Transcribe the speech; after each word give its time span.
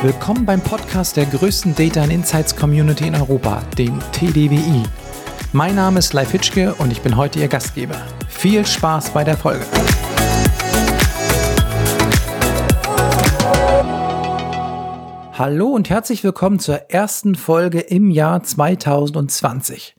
Willkommen 0.00 0.46
beim 0.46 0.60
Podcast 0.60 1.16
der 1.16 1.26
größten 1.26 1.74
Data 1.74 2.00
and 2.00 2.12
Insights 2.12 2.54
Community 2.54 3.08
in 3.08 3.16
Europa, 3.16 3.64
dem 3.76 3.98
TDWI. 4.12 4.84
Mein 5.52 5.74
Name 5.74 5.98
ist 5.98 6.12
Leif 6.12 6.30
Hitschke 6.30 6.72
und 6.76 6.92
ich 6.92 7.00
bin 7.00 7.16
heute 7.16 7.40
Ihr 7.40 7.48
Gastgeber. 7.48 7.96
Viel 8.28 8.64
Spaß 8.64 9.10
bei 9.10 9.24
der 9.24 9.36
Folge. 9.36 9.66
Hallo 15.32 15.66
und 15.66 15.90
herzlich 15.90 16.22
willkommen 16.22 16.60
zur 16.60 16.76
ersten 16.92 17.34
Folge 17.34 17.80
im 17.80 18.12
Jahr 18.12 18.44
2020. 18.44 19.96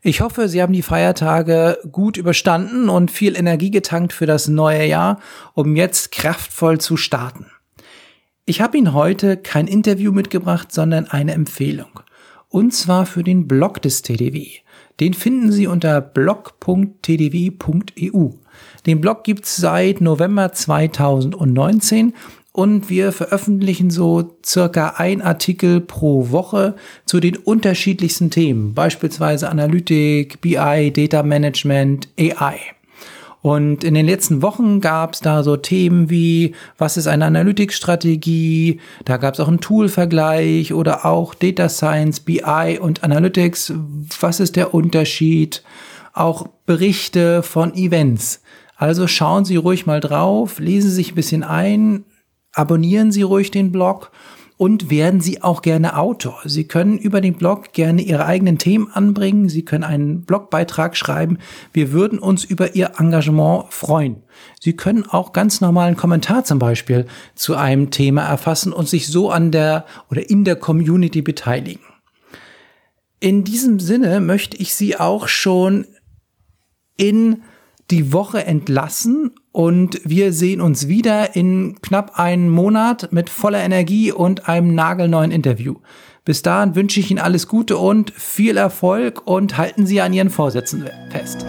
Ich 0.00 0.22
hoffe, 0.22 0.48
Sie 0.48 0.62
haben 0.62 0.72
die 0.72 0.80
Feiertage 0.80 1.76
gut 1.92 2.16
überstanden 2.16 2.88
und 2.88 3.10
viel 3.10 3.36
Energie 3.36 3.70
getankt 3.70 4.14
für 4.14 4.24
das 4.24 4.48
neue 4.48 4.86
Jahr, 4.86 5.20
um 5.52 5.76
jetzt 5.76 6.10
kraftvoll 6.10 6.80
zu 6.80 6.96
starten. 6.96 7.51
Ich 8.52 8.60
habe 8.60 8.76
Ihnen 8.76 8.92
heute 8.92 9.38
kein 9.38 9.66
Interview 9.66 10.12
mitgebracht, 10.12 10.72
sondern 10.72 11.06
eine 11.06 11.32
Empfehlung. 11.32 12.00
Und 12.50 12.74
zwar 12.74 13.06
für 13.06 13.22
den 13.22 13.48
Blog 13.48 13.80
des 13.80 14.02
TDW. 14.02 14.46
Den 15.00 15.14
finden 15.14 15.50
Sie 15.50 15.66
unter 15.66 16.02
blog.tdw.eu. 16.02 16.68
Den 18.84 19.00
Blog 19.00 19.24
gibt's 19.24 19.56
seit 19.56 20.02
November 20.02 20.52
2019 20.52 22.12
und 22.52 22.90
wir 22.90 23.12
veröffentlichen 23.12 23.88
so 23.88 24.36
circa 24.44 24.96
ein 24.98 25.22
Artikel 25.22 25.80
pro 25.80 26.30
Woche 26.30 26.74
zu 27.06 27.20
den 27.20 27.38
unterschiedlichsten 27.38 28.30
Themen, 28.30 28.74
beispielsweise 28.74 29.48
Analytik, 29.48 30.42
BI, 30.42 30.92
Data 30.94 31.22
Management, 31.22 32.10
AI. 32.20 32.58
Und 33.42 33.82
in 33.82 33.94
den 33.94 34.06
letzten 34.06 34.40
Wochen 34.40 34.80
gab 34.80 35.14
es 35.14 35.20
da 35.20 35.42
so 35.42 35.56
Themen 35.56 36.08
wie, 36.08 36.54
was 36.78 36.96
ist 36.96 37.08
eine 37.08 37.26
Analytics-Strategie? 37.26 38.80
Da 39.04 39.16
gab 39.16 39.34
es 39.34 39.40
auch 39.40 39.48
einen 39.48 39.60
Tool-Vergleich 39.60 40.72
oder 40.72 41.04
auch 41.04 41.34
Data 41.34 41.68
Science, 41.68 42.20
BI 42.20 42.78
und 42.80 43.02
Analytics. 43.02 43.74
Was 44.20 44.38
ist 44.38 44.54
der 44.54 44.72
Unterschied? 44.72 45.64
Auch 46.14 46.46
Berichte 46.66 47.42
von 47.42 47.74
Events. 47.74 48.42
Also 48.76 49.08
schauen 49.08 49.44
Sie 49.44 49.56
ruhig 49.56 49.86
mal 49.86 50.00
drauf, 50.00 50.60
lesen 50.60 50.90
Sie 50.90 50.96
sich 50.96 51.12
ein 51.12 51.16
bisschen 51.16 51.42
ein, 51.42 52.04
abonnieren 52.52 53.10
Sie 53.10 53.22
ruhig 53.22 53.50
den 53.50 53.72
Blog 53.72 54.12
und 54.62 54.90
werden 54.90 55.20
Sie 55.20 55.42
auch 55.42 55.60
gerne 55.60 55.98
Autor. 55.98 56.40
Sie 56.44 56.68
können 56.68 56.96
über 56.96 57.20
den 57.20 57.34
Blog 57.34 57.72
gerne 57.72 58.00
Ihre 58.00 58.26
eigenen 58.26 58.58
Themen 58.58 58.92
anbringen. 58.92 59.48
Sie 59.48 59.64
können 59.64 59.82
einen 59.82 60.22
Blogbeitrag 60.22 60.96
schreiben. 60.96 61.38
Wir 61.72 61.90
würden 61.90 62.20
uns 62.20 62.44
über 62.44 62.76
Ihr 62.76 62.92
Engagement 62.96 63.72
freuen. 63.74 64.22
Sie 64.60 64.76
können 64.76 65.04
auch 65.04 65.32
ganz 65.32 65.60
normalen 65.60 65.96
Kommentar 65.96 66.44
zum 66.44 66.60
Beispiel 66.60 67.06
zu 67.34 67.56
einem 67.56 67.90
Thema 67.90 68.22
erfassen 68.22 68.72
und 68.72 68.88
sich 68.88 69.08
so 69.08 69.32
an 69.32 69.50
der 69.50 69.84
oder 70.12 70.30
in 70.30 70.44
der 70.44 70.54
Community 70.54 71.22
beteiligen. 71.22 71.82
In 73.18 73.42
diesem 73.42 73.80
Sinne 73.80 74.20
möchte 74.20 74.56
ich 74.58 74.74
Sie 74.74 74.96
auch 74.96 75.26
schon 75.26 75.86
in 76.96 77.42
die 77.90 78.12
Woche 78.12 78.44
entlassen 78.44 79.32
und 79.52 80.00
wir 80.04 80.32
sehen 80.32 80.60
uns 80.60 80.88
wieder 80.88 81.36
in 81.36 81.80
knapp 81.82 82.18
einem 82.18 82.48
Monat 82.48 83.12
mit 83.12 83.30
voller 83.30 83.62
Energie 83.62 84.10
und 84.10 84.48
einem 84.48 84.74
nagelneuen 84.74 85.30
Interview. 85.30 85.76
Bis 86.24 86.42
dahin 86.42 86.74
wünsche 86.74 87.00
ich 87.00 87.10
Ihnen 87.10 87.20
alles 87.20 87.48
Gute 87.48 87.76
und 87.76 88.12
viel 88.12 88.56
Erfolg 88.56 89.26
und 89.26 89.58
halten 89.58 89.86
Sie 89.86 90.00
an 90.00 90.12
Ihren 90.12 90.30
Vorsätzen 90.30 90.88
fest. 91.10 91.44